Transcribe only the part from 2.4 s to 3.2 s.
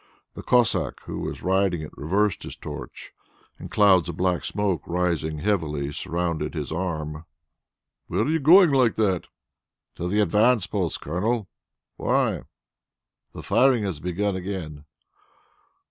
his torch,